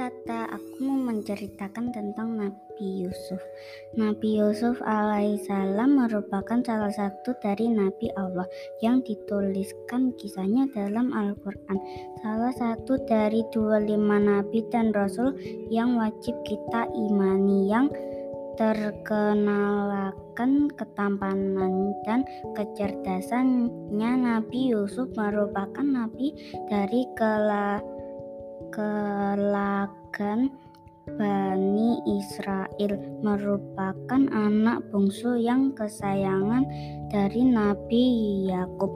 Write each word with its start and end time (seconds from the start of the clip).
Tata, 0.00 0.48
aku 0.48 0.88
mau 0.88 1.12
menceritakan 1.12 1.92
tentang 1.92 2.40
Nabi 2.40 3.04
Yusuf. 3.04 3.36
Nabi 4.00 4.40
Yusuf 4.40 4.80
alaihissalam 4.80 6.00
merupakan 6.00 6.56
salah 6.64 6.88
satu 6.88 7.36
dari 7.44 7.68
Nabi 7.68 8.08
Allah 8.16 8.48
yang 8.80 9.04
dituliskan 9.04 10.16
kisahnya 10.16 10.72
dalam 10.72 11.12
Al-Quran. 11.12 11.76
Salah 12.24 12.56
satu 12.56 12.96
dari 13.04 13.44
25 13.52 14.08
Nabi 14.08 14.64
dan 14.72 14.96
Rasul 14.96 15.36
yang 15.68 16.00
wajib 16.00 16.32
kita 16.48 16.88
imani 16.96 17.68
yang 17.68 17.92
terkenalkan 18.56 20.72
ketampanan 20.80 21.92
dan 22.08 22.24
kecerdasannya 22.56 24.12
Nabi 24.16 24.72
Yusuf 24.72 25.12
merupakan 25.12 25.84
nabi 25.84 26.32
dari 26.72 27.04
kela 27.20 27.99
kelagan 28.68 30.52
Bani 31.10 31.98
Israel 32.06 32.92
merupakan 33.24 34.22
anak 34.30 34.84
bungsu 34.92 35.40
yang 35.40 35.72
kesayangan 35.74 36.62
dari 37.08 37.42
Nabi 37.42 38.04
Yakub 38.46 38.92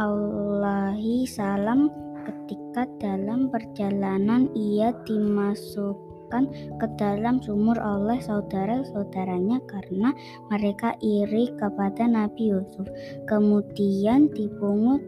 alaihi 0.00 1.28
salam 1.28 1.92
ketika 2.24 2.88
dalam 2.98 3.52
perjalanan 3.52 4.50
ia 4.56 4.90
dimasuk 5.06 6.14
dimasukkan 6.34 6.78
ke 6.80 6.86
dalam 6.98 7.38
sumur 7.42 7.78
oleh 7.78 8.18
saudara-saudaranya 8.18 9.60
karena 9.68 10.10
mereka 10.50 10.96
iri 11.00 11.52
kepada 11.60 12.08
Nabi 12.08 12.50
Yusuf. 12.50 12.88
Kemudian 13.30 14.32
dipungut 14.34 15.02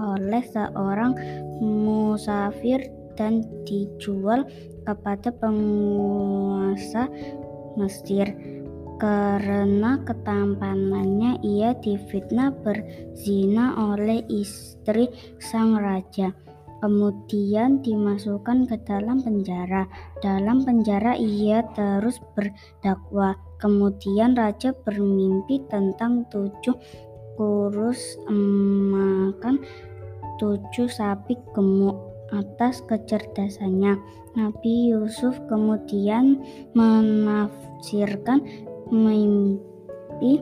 oleh 0.00 0.42
seorang 0.42 1.14
musafir 1.60 2.80
dan 3.22 3.46
dijual 3.62 4.42
kepada 4.82 5.30
penguasa 5.30 7.06
Mesir. 7.78 8.34
Karena 8.98 9.98
ketampanannya 10.02 11.38
ia 11.42 11.74
difitnah 11.78 12.50
berzina 12.62 13.74
oleh 13.78 14.26
istri 14.30 15.10
sang 15.38 15.78
raja 15.78 16.34
kemudian 16.82 17.78
dimasukkan 17.78 18.66
ke 18.66 18.74
dalam 18.82 19.22
penjara. 19.22 19.86
Dalam 20.18 20.66
penjara 20.66 21.14
ia 21.14 21.62
terus 21.78 22.18
berdakwah. 22.34 23.38
Kemudian 23.62 24.34
raja 24.34 24.74
bermimpi 24.74 25.62
tentang 25.70 26.26
tujuh 26.34 26.74
kurus 27.38 28.18
makan 28.28 29.62
tujuh 30.36 30.90
sapi 30.90 31.38
gemuk 31.54 32.11
atas 32.32 32.80
kecerdasannya. 32.88 34.00
Nabi 34.32 34.88
Yusuf 34.90 35.36
kemudian 35.46 36.40
menafsirkan 36.72 38.40
mimpi 38.88 40.40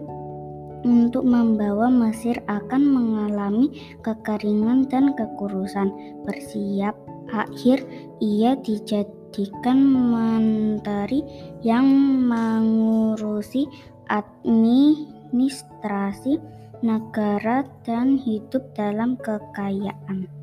untuk 0.87 1.27
membawa 1.29 1.93
Mesir 1.93 2.41
akan 2.49 2.83
mengalami 2.87 3.69
kekeringan 4.01 4.89
dan 4.89 5.13
kekurusan. 5.19 5.93
Bersiap 6.25 6.97
akhir 7.31 7.85
ia 8.23 8.57
dijadikan 8.57 9.79
menteri 9.85 11.21
yang 11.61 11.85
mengurusi 12.27 13.69
administrasi 14.09 16.41
negara 16.81 17.69
dan 17.85 18.17
hidup 18.17 18.65
dalam 18.73 19.21
kekayaan. 19.21 20.40